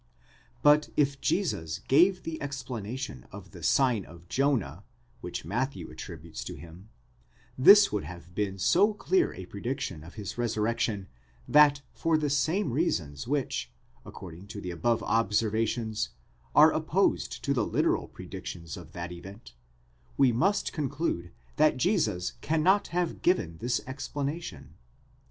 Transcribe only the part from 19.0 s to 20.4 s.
event, we